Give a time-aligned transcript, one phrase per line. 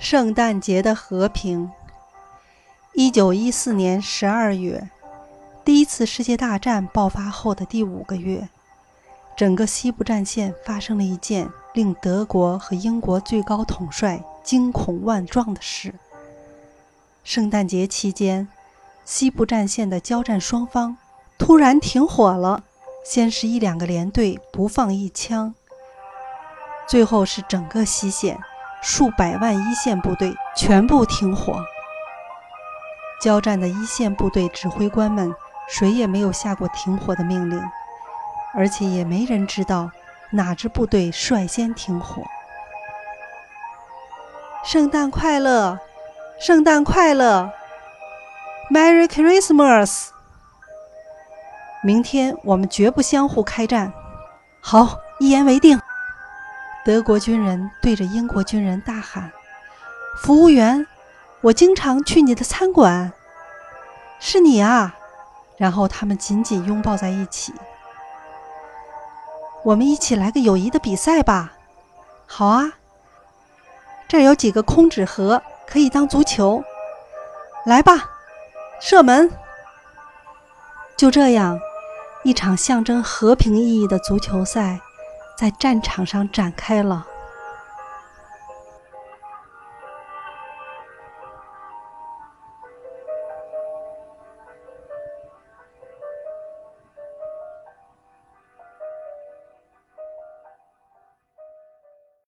[0.00, 1.70] 圣诞节的和平。
[2.94, 4.88] 一九一四年十二月，
[5.62, 8.48] 第一次世界大战爆发后的第五个月，
[9.36, 15.94] 整个西部战线发生了一件令德国和英国最高统帅惊恐万状的事。
[17.22, 18.48] 圣诞节期间，
[19.04, 20.96] 西部战线的交战双方
[21.36, 22.64] 突然停火了，
[23.04, 25.54] 先是一两个连队不放一枪，
[26.88, 28.40] 最后是整个西线
[28.82, 31.64] 数百万一线部队全部停火。
[33.22, 35.34] 交战的一线部队指挥官们
[35.68, 37.62] 谁也没有下过停火的命令，
[38.54, 39.90] 而且也没人知道
[40.30, 42.22] 哪支部队率先停火。
[44.62, 45.78] 圣诞快乐，
[46.38, 47.50] 圣诞快乐
[48.70, 50.08] ，Merry Christmas！
[51.82, 53.92] 明天我们绝不相互开战。
[54.60, 55.79] 好，一言为定。
[56.84, 59.30] 德国军人对着英国军人大喊
[60.22, 60.86] ：“服务员！”
[61.42, 63.12] 我经常去你的餐馆，
[64.18, 64.94] 是你啊！
[65.56, 67.54] 然后他们紧紧拥抱在一起。
[69.64, 71.54] 我们一起来个友谊的比赛吧。
[72.26, 72.74] 好啊，
[74.06, 76.62] 这儿有几个空纸盒，可以当足球。
[77.64, 78.10] 来吧，
[78.80, 79.30] 射门。
[80.98, 81.58] 就这样，
[82.22, 84.78] 一场象征和平意义的足球赛
[85.40, 87.06] 在战场上展开了。